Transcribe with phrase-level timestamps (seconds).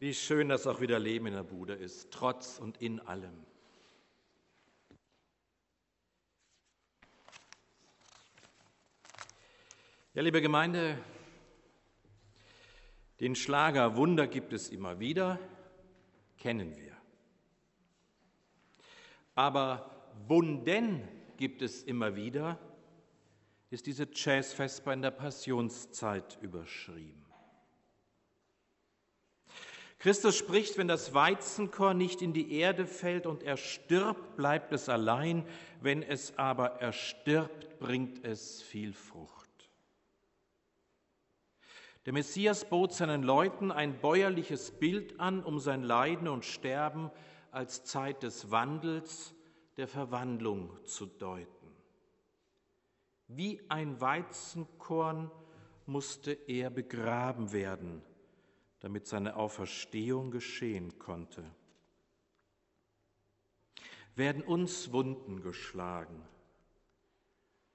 [0.00, 3.44] Wie schön, dass auch wieder Leben in der Bude ist, trotz und in allem.
[10.14, 10.96] Ja, liebe Gemeinde,
[13.18, 15.40] den Schlager Wunder gibt es immer wieder,
[16.36, 16.96] kennen wir.
[19.34, 22.56] Aber Wunden gibt es immer wieder,
[23.70, 27.27] ist diese Jazzfesper in der Passionszeit überschrieben.
[29.98, 34.88] Christus spricht, wenn das Weizenkorn nicht in die Erde fällt und er stirbt, bleibt es
[34.88, 35.44] allein,
[35.80, 39.48] wenn es aber erstirbt, bringt es viel Frucht.
[42.06, 47.10] Der Messias bot seinen Leuten ein bäuerliches Bild an, um sein Leiden und Sterben
[47.50, 49.34] als Zeit des Wandels,
[49.76, 51.48] der Verwandlung zu deuten.
[53.26, 55.30] Wie ein Weizenkorn
[55.86, 58.02] musste er begraben werden,
[58.80, 61.44] damit seine Auferstehung geschehen konnte.
[64.14, 66.22] Werden uns Wunden geschlagen,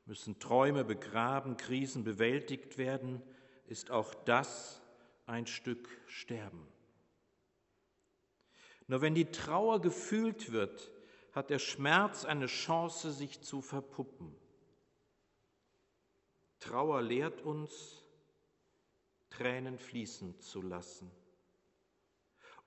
[0.05, 3.22] müssen Träume begraben, Krisen bewältigt werden,
[3.67, 4.81] ist auch das
[5.25, 6.67] ein Stück Sterben.
[8.88, 10.91] Nur wenn die Trauer gefühlt wird,
[11.31, 14.35] hat der Schmerz eine Chance, sich zu verpuppen.
[16.59, 18.03] Trauer lehrt uns,
[19.38, 21.12] Tränen fließen zu lassen,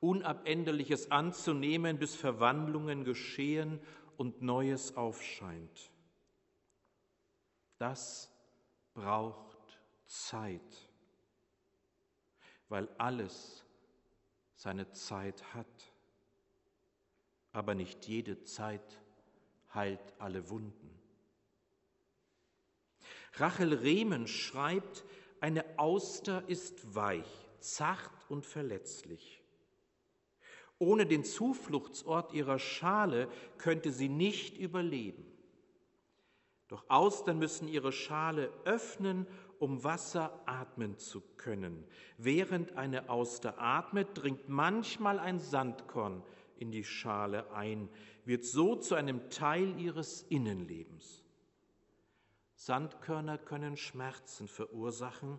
[0.00, 3.80] Unabänderliches anzunehmen, bis Verwandlungen geschehen
[4.16, 5.90] und Neues aufscheint.
[7.78, 8.30] Das
[8.94, 10.90] braucht Zeit,
[12.68, 13.64] weil alles
[14.54, 15.92] seine Zeit hat.
[17.52, 19.00] Aber nicht jede Zeit
[19.72, 20.90] heilt alle Wunden.
[23.34, 25.04] Rachel Rehmen schreibt,
[25.46, 29.40] eine Auster ist weich, zart und verletzlich.
[30.80, 35.24] Ohne den Zufluchtsort ihrer Schale könnte sie nicht überleben.
[36.66, 39.24] Doch Austern müssen ihre Schale öffnen,
[39.60, 41.84] um Wasser atmen zu können.
[42.18, 46.24] Während eine Auster atmet, dringt manchmal ein Sandkorn
[46.58, 47.88] in die Schale ein,
[48.24, 51.25] wird so zu einem Teil ihres Innenlebens.
[52.56, 55.38] Sandkörner können Schmerzen verursachen,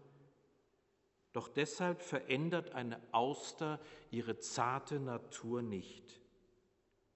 [1.33, 3.79] doch deshalb verändert eine Auster
[4.11, 6.21] ihre zarte Natur nicht.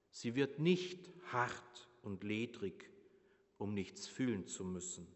[0.09, 2.91] Sie wird nicht hart und ledrig,
[3.57, 5.07] um nichts fühlen zu müssen.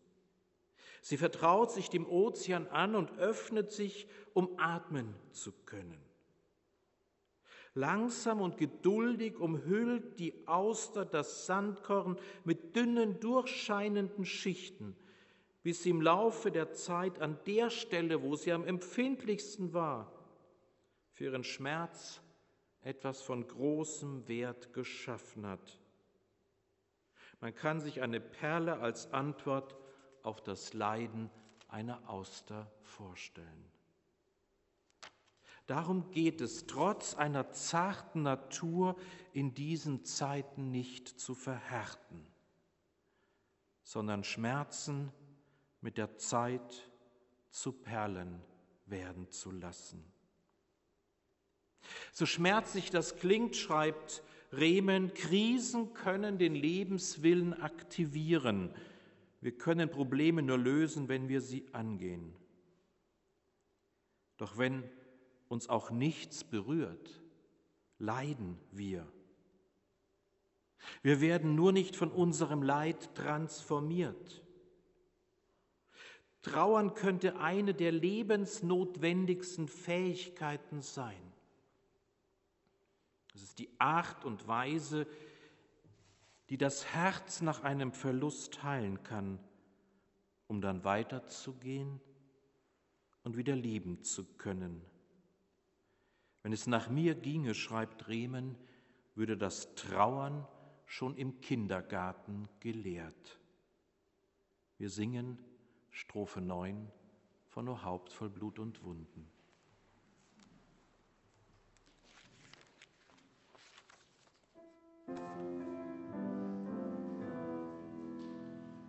[1.02, 6.02] Sie vertraut sich dem Ozean an und öffnet sich, um atmen zu können.
[7.78, 14.96] Langsam und geduldig umhüllt die Auster das Sandkorn mit dünnen, durchscheinenden Schichten,
[15.62, 20.10] bis sie im Laufe der Zeit an der Stelle, wo sie am empfindlichsten war,
[21.12, 22.22] für ihren Schmerz
[22.82, 25.78] etwas von großem Wert geschaffen hat.
[27.42, 29.76] Man kann sich eine Perle als Antwort
[30.24, 31.30] auf das Leiden
[31.68, 33.75] einer Auster vorstellen.
[35.68, 38.96] Darum geht es, trotz einer zarten Natur
[39.34, 42.26] in diesen Zeiten nicht zu verhärten,
[43.84, 45.12] sondern Schmerzen
[45.82, 46.90] mit der Zeit
[47.50, 48.42] zu Perlen
[48.86, 50.04] werden zu lassen.
[52.12, 58.74] So schmerzlich das klingt, schreibt Rehmen, Krisen können den Lebenswillen aktivieren.
[59.42, 62.36] Wir können Probleme nur lösen, wenn wir sie angehen.
[64.38, 64.84] Doch wenn
[65.48, 67.22] uns auch nichts berührt,
[68.00, 69.08] leiden wir.
[71.02, 74.44] Wir werden nur nicht von unserem Leid transformiert.
[76.42, 81.34] Trauern könnte eine der lebensnotwendigsten Fähigkeiten sein.
[83.34, 85.08] Es ist die Art und Weise,
[86.50, 89.40] die das Herz nach einem Verlust heilen kann,
[90.48, 92.00] um dann weiterzugehen
[93.24, 94.82] und wieder lieben zu können.
[96.46, 98.56] Wenn es nach mir ginge, schreibt Rehmen,
[99.16, 100.48] würde das Trauern
[100.86, 103.40] schon im Kindergarten gelehrt.
[104.78, 105.40] Wir singen
[105.90, 106.92] Strophe 9
[107.48, 109.28] von O Haupt voll Blut und Wunden.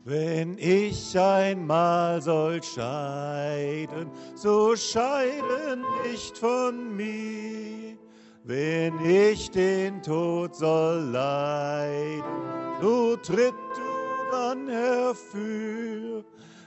[0.08, 7.98] Wenn ich einmal soll scheiden, so scheiden nicht von mir.
[8.44, 12.22] Wenn ich den Tod soll leiden,
[12.80, 16.24] so tritt du dann herfür.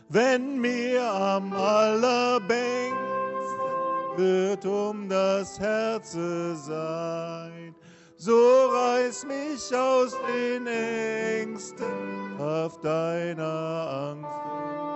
[0.10, 3.00] Wenn mir am allerbängsten
[4.18, 7.74] wird um das Herze sein.
[8.22, 14.89] So reiß mich aus den Ängsten, Kraft deiner Angst.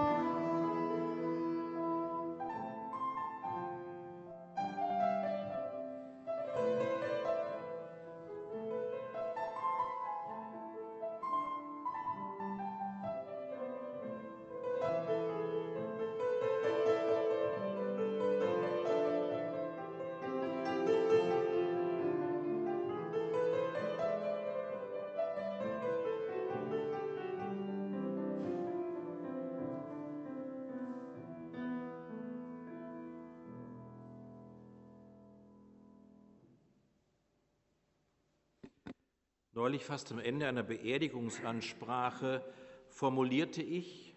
[39.63, 42.44] Neulich fast am Ende einer Beerdigungsansprache
[42.89, 44.13] formulierte ich,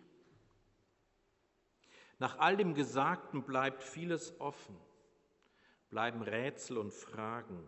[2.18, 4.76] nach all dem Gesagten bleibt vieles offen,
[5.88, 7.64] bleiben Rätsel und Fragen.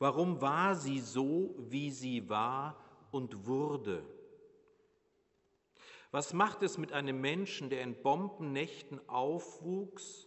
[0.00, 4.02] Warum war sie so, wie sie war und wurde?
[6.10, 10.26] Was macht es mit einem Menschen, der in Bombennächten aufwuchs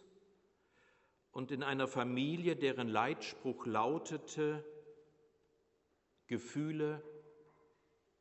[1.33, 4.63] und in einer Familie, deren Leitspruch lautete,
[6.28, 7.04] Gefühle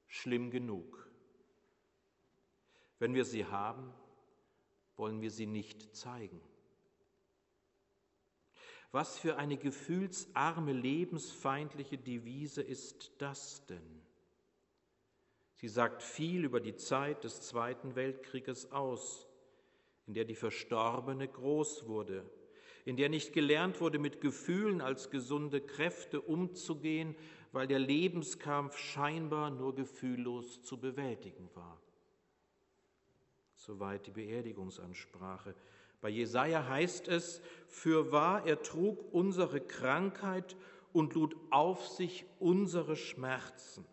[0.06, 1.10] schlimm genug.
[2.98, 3.92] Wenn wir sie haben,
[4.96, 6.40] wollen wir sie nicht zeigen.
[8.92, 14.02] Was für eine gefühlsarme, lebensfeindliche Devise ist das denn?
[15.54, 19.28] Sie sagt viel über die Zeit des Zweiten Weltkrieges aus,
[20.06, 22.28] in der die Verstorbene groß wurde,
[22.84, 27.14] in der nicht gelernt wurde, mit Gefühlen als gesunde Kräfte umzugehen,
[27.52, 31.80] weil der Lebenskampf scheinbar nur gefühllos zu bewältigen war.
[33.54, 35.54] Soweit die Beerdigungsansprache.
[36.00, 40.56] Bei Jesaja heißt es: Für wahr, er trug unsere Krankheit
[40.92, 43.84] und lud auf sich unsere Schmerzen.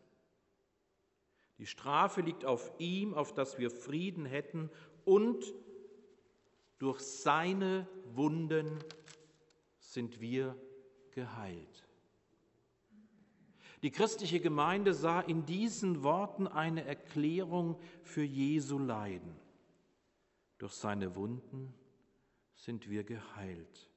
[1.60, 4.72] Die Strafe liegt auf ihm, auf dass wir Frieden hätten
[5.06, 5.54] und
[6.80, 8.80] durch seine Wunden
[9.80, 10.56] sind wir
[11.12, 11.90] geheilt.
[13.82, 19.40] Die christliche Gemeinde sah in diesen Worten eine Erklärung für Jesu Leiden.
[20.58, 21.74] Durch seine Wunden
[22.56, 23.90] sind wir geheilt.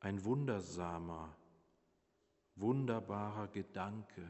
[0.00, 1.34] Ein wundersamer,
[2.56, 4.28] wunderbarer Gedanke.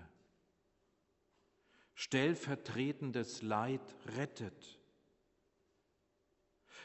[1.94, 4.78] Stellvertretendes Leid rettet.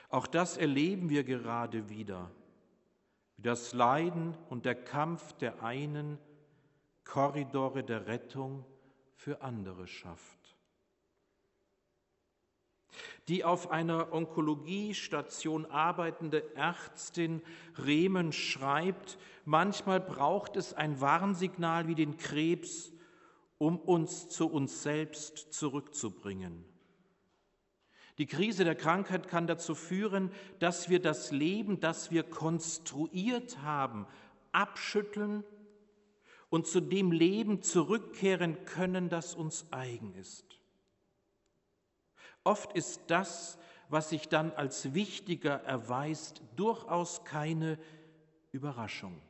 [0.09, 2.39] Auch das erleben wir gerade wieder wie
[3.41, 6.17] das Leiden und der Kampf der einen
[7.05, 8.65] Korridore der Rettung
[9.15, 10.57] für andere schafft.
[13.27, 17.41] Die auf einer Onkologiestation arbeitende Ärztin
[17.77, 22.91] Rehmen schreibt, manchmal braucht es ein Warnsignal wie den Krebs,
[23.57, 26.65] um uns zu uns selbst zurückzubringen.
[28.19, 30.29] Die Krise der Krankheit kann dazu führen,
[30.59, 34.05] dass wir das Leben, das wir konstruiert haben,
[34.51, 35.45] abschütteln
[36.49, 40.59] und zu dem Leben zurückkehren können, das uns eigen ist.
[42.43, 43.57] Oft ist das,
[43.87, 47.79] was sich dann als wichtiger erweist, durchaus keine
[48.51, 49.21] Überraschung.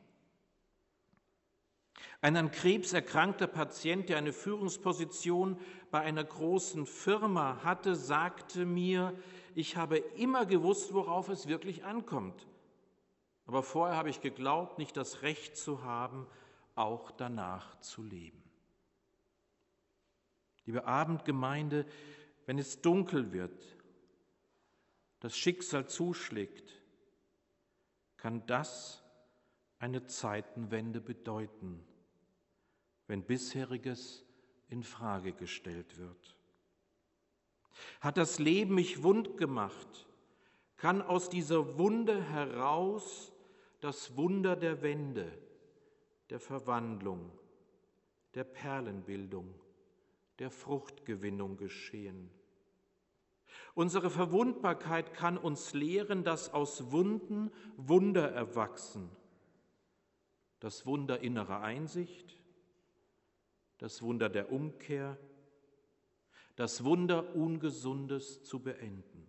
[2.22, 5.58] Ein an Krebs erkrankter Patient, der eine Führungsposition
[5.90, 9.14] bei einer großen Firma hatte, sagte mir,
[9.54, 12.46] ich habe immer gewusst, worauf es wirklich ankommt.
[13.46, 16.26] Aber vorher habe ich geglaubt, nicht das Recht zu haben,
[16.74, 18.42] auch danach zu leben.
[20.66, 21.86] Liebe Abendgemeinde,
[22.46, 23.76] wenn es dunkel wird,
[25.20, 26.72] das Schicksal zuschlägt,
[28.16, 29.02] kann das
[29.78, 31.84] eine Zeitenwende bedeuten
[33.10, 34.24] wenn bisheriges
[34.68, 36.36] in Frage gestellt wird.
[38.00, 40.06] Hat das Leben mich wund gemacht,
[40.76, 43.32] kann aus dieser Wunde heraus
[43.80, 45.26] das Wunder der Wende,
[46.30, 47.32] der Verwandlung,
[48.34, 49.52] der Perlenbildung,
[50.38, 52.30] der Fruchtgewinnung geschehen.
[53.74, 59.10] Unsere Verwundbarkeit kann uns lehren, dass aus Wunden Wunder erwachsen.
[60.60, 62.39] Das Wunder innerer Einsicht,
[63.80, 65.18] das Wunder der Umkehr,
[66.54, 69.26] das Wunder Ungesundes zu beenden.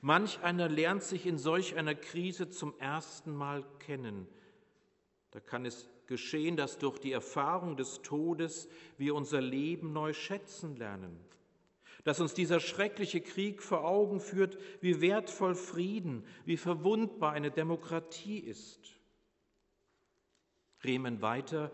[0.00, 4.28] Manch einer lernt sich in solch einer Krise zum ersten Mal kennen.
[5.32, 10.76] Da kann es geschehen, dass durch die Erfahrung des Todes wir unser Leben neu schätzen
[10.76, 11.18] lernen,
[12.04, 18.38] dass uns dieser schreckliche Krieg vor Augen führt, wie wertvoll Frieden, wie verwundbar eine Demokratie
[18.38, 18.94] ist.
[20.84, 21.72] Remen weiter,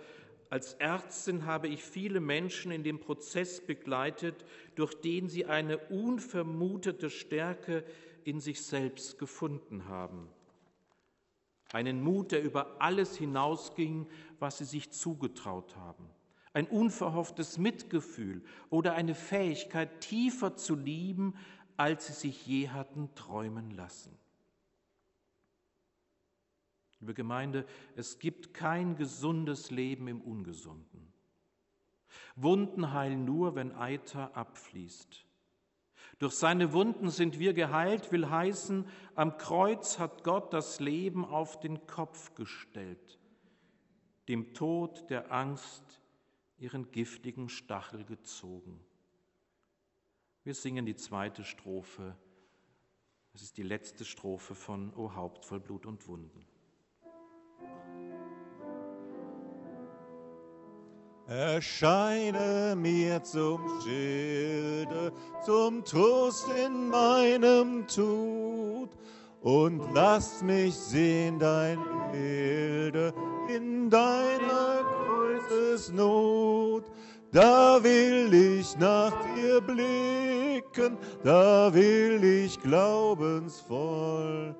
[0.54, 4.44] als Ärztin habe ich viele Menschen in dem Prozess begleitet,
[4.76, 7.82] durch den sie eine unvermutete Stärke
[8.22, 10.28] in sich selbst gefunden haben.
[11.72, 14.06] Einen Mut, der über alles hinausging,
[14.38, 16.08] was sie sich zugetraut haben.
[16.52, 21.34] Ein unverhofftes Mitgefühl oder eine Fähigkeit, tiefer zu lieben,
[21.76, 24.16] als sie sich je hatten träumen lassen.
[27.04, 31.12] Liebe Gemeinde, es gibt kein gesundes Leben im Ungesunden.
[32.34, 35.26] Wunden heilen nur, wenn Eiter abfließt.
[36.18, 41.60] Durch seine Wunden sind wir geheilt, will heißen, am Kreuz hat Gott das Leben auf
[41.60, 43.18] den Kopf gestellt,
[44.28, 46.00] dem Tod der Angst
[46.56, 48.80] ihren giftigen Stachel gezogen.
[50.42, 52.16] Wir singen die zweite Strophe.
[53.34, 56.46] Es ist die letzte Strophe von O Haupt voll Blut und Wunden.
[61.26, 65.10] Erscheine mir zum Schilde,
[65.44, 68.90] zum Trost in meinem Tod
[69.40, 71.78] und lass mich sehen dein
[72.12, 73.14] Bilde
[73.48, 74.82] in deiner
[75.48, 76.84] Kreuzesnot.
[77.32, 84.54] Da will ich nach dir blicken, da will ich glaubensvoll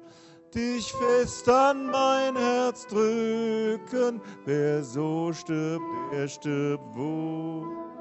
[0.55, 4.21] dich fest an mein Herz drücken.
[4.45, 7.94] Wer so stirbt, der stirbt wohl.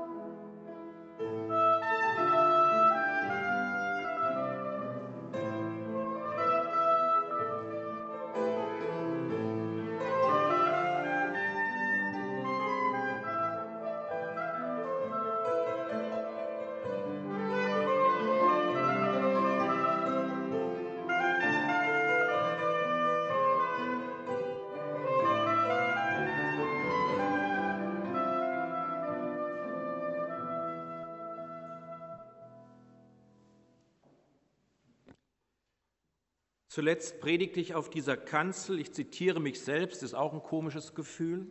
[36.74, 41.46] Zuletzt predigte ich auf dieser Kanzel, ich zitiere mich selbst, ist auch ein komisches Gefühl.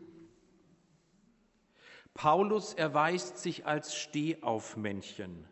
[2.12, 5.46] Paulus erweist sich als Stehaufmännchen,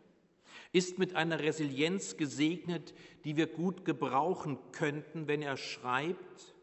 [0.73, 6.53] ist mit einer Resilienz gesegnet, die wir gut gebrauchen könnten, wenn er schreibt,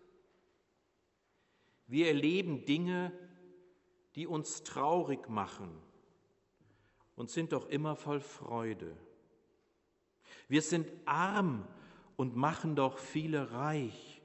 [1.86, 3.10] wir erleben Dinge,
[4.16, 5.70] die uns traurig machen
[7.16, 8.94] und sind doch immer voll Freude.
[10.46, 11.66] Wir sind arm
[12.18, 14.20] und machen doch viele reich.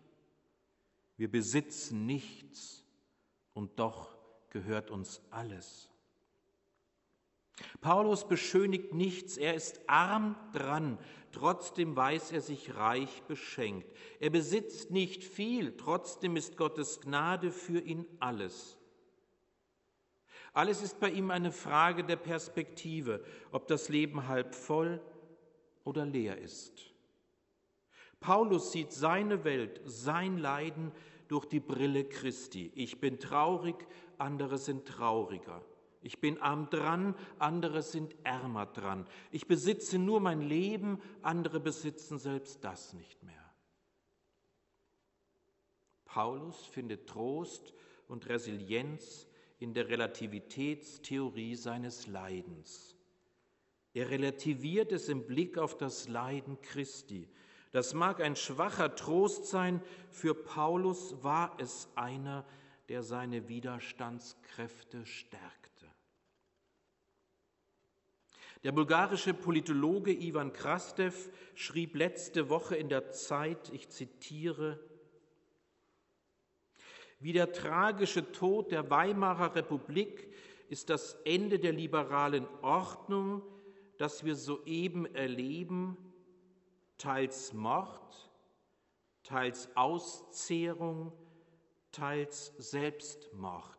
[1.15, 2.83] Wir besitzen nichts
[3.53, 4.17] und doch
[4.49, 5.91] gehört uns alles.
[7.81, 10.97] Paulus beschönigt nichts, er ist arm dran,
[11.31, 13.87] trotzdem weiß er sich reich beschenkt.
[14.19, 18.75] Er besitzt nicht viel, trotzdem ist Gottes Gnade für ihn alles.
[20.51, 24.99] Alles ist bei ihm eine Frage der Perspektive, ob das Leben halb voll
[25.83, 26.92] oder leer ist.
[28.23, 30.93] Paulus sieht seine Welt, sein Leiden
[31.27, 32.71] durch die Brille Christi.
[32.73, 33.75] Ich bin traurig,
[34.17, 35.61] andere sind trauriger.
[36.01, 39.05] Ich bin arm dran, andere sind ärmer dran.
[39.31, 43.53] Ich besitze nur mein Leben, andere besitzen selbst das nicht mehr.
[46.05, 47.73] Paulus findet Trost
[48.07, 49.27] und Resilienz
[49.59, 52.95] in der Relativitätstheorie seines Leidens.
[53.93, 57.27] Er relativiert es im Blick auf das Leiden Christi.
[57.73, 62.45] Das mag ein schwacher Trost sein, für Paulus war es einer,
[62.87, 65.87] der seine Widerstandskräfte stärkte.
[68.63, 74.79] Der bulgarische Politologe Ivan Krastev schrieb letzte Woche in der Zeit, ich zitiere,
[77.19, 80.31] wie der tragische Tod der Weimarer Republik
[80.69, 83.41] ist das Ende der liberalen Ordnung,
[83.97, 85.97] das wir soeben erleben,
[86.97, 88.29] teils Mord,
[89.23, 91.13] teils Auszehrung,
[91.91, 93.77] teils Selbstmord.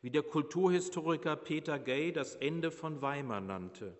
[0.00, 3.96] Wie der Kulturhistoriker Peter Gay das Ende von Weimar nannte.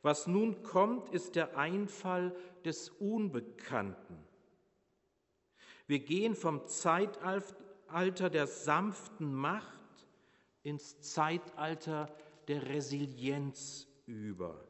[0.00, 4.26] Was nun kommt, ist der Einfall des Unbekannten.
[5.86, 10.06] Wir gehen vom Zeitalter der sanften Macht
[10.62, 12.14] ins Zeitalter
[12.48, 14.66] der Resilienz über.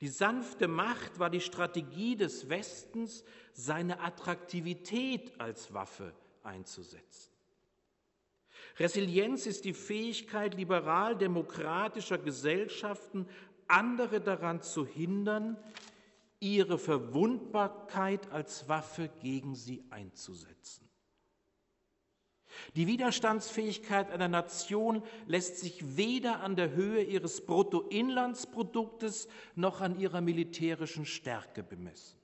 [0.00, 7.32] Die sanfte Macht war die Strategie des Westens, seine Attraktivität als Waffe einzusetzen.
[8.78, 13.26] Resilienz ist die Fähigkeit liberal-demokratischer Gesellschaften,
[13.68, 15.56] andere daran zu hindern,
[16.40, 20.85] ihre Verwundbarkeit als Waffe gegen sie einzusetzen.
[22.74, 30.20] Die Widerstandsfähigkeit einer Nation lässt sich weder an der Höhe ihres Bruttoinlandsproduktes noch an ihrer
[30.20, 32.18] militärischen Stärke bemessen.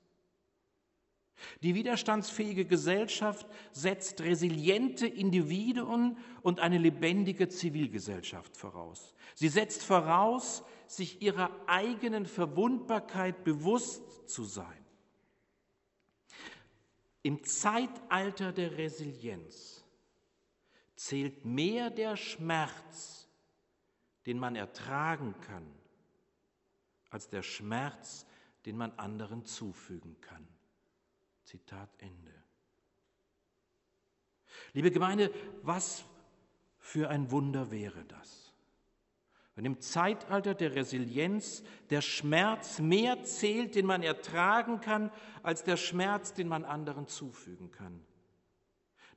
[1.62, 9.14] Die widerstandsfähige Gesellschaft setzt resiliente Individuen und eine lebendige Zivilgesellschaft voraus.
[9.34, 14.66] Sie setzt voraus, sich ihrer eigenen Verwundbarkeit bewusst zu sein.
[17.22, 19.81] Im Zeitalter der Resilienz
[21.02, 23.28] zählt mehr der Schmerz,
[24.26, 25.66] den man ertragen kann,
[27.10, 28.24] als der Schmerz,
[28.66, 30.46] den man anderen zufügen kann.
[31.42, 32.32] Zitat Ende.
[34.74, 35.32] Liebe Gemeinde,
[35.62, 36.04] was
[36.78, 38.52] für ein Wunder wäre das?
[39.56, 45.10] Wenn im Zeitalter der Resilienz der Schmerz mehr zählt, den man ertragen kann,
[45.42, 48.06] als der Schmerz, den man anderen zufügen kann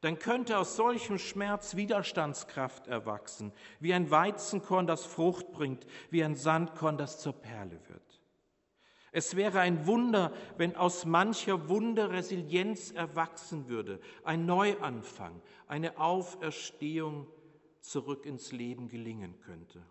[0.02, 6.36] dann könnte aus solchem Schmerz Widerstandskraft erwachsen, wie ein Weizenkorn, das Frucht bringt, wie ein
[6.36, 8.22] Sandkorn, das zur Perle wird.
[9.12, 17.26] Es wäre ein Wunder, wenn aus mancher Wunde Resilienz erwachsen würde, ein Neuanfang, eine Auferstehung
[17.80, 19.82] zurück ins Leben gelingen könnte.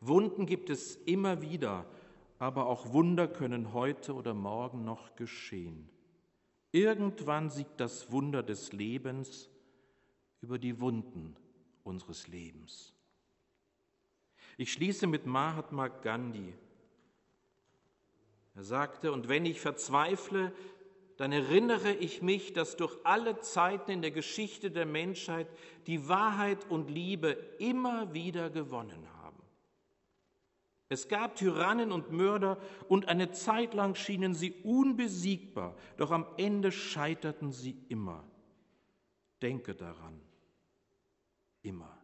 [0.00, 1.86] Wunden gibt es immer wieder,
[2.38, 5.90] aber auch Wunder können heute oder morgen noch geschehen.
[6.74, 9.48] Irgendwann siegt das Wunder des Lebens
[10.40, 11.36] über die Wunden
[11.84, 12.92] unseres Lebens.
[14.56, 16.52] Ich schließe mit Mahatma Gandhi.
[18.56, 20.52] Er sagte, und wenn ich verzweifle,
[21.16, 25.46] dann erinnere ich mich, dass durch alle Zeiten in der Geschichte der Menschheit
[25.86, 29.13] die Wahrheit und Liebe immer wieder gewonnen haben.
[30.94, 32.56] Es gab Tyrannen und Mörder
[32.88, 38.22] und eine Zeit lang schienen sie unbesiegbar, doch am Ende scheiterten sie immer.
[39.42, 40.20] Denke daran,
[41.62, 41.98] immer.